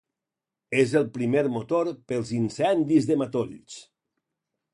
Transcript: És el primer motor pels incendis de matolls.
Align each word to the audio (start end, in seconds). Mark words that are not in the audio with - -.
És 0.83 0.95
el 1.01 1.05
primer 1.17 1.43
motor 1.57 1.91
pels 2.13 2.33
incendis 2.39 3.11
de 3.13 3.19
matolls. 3.25 3.79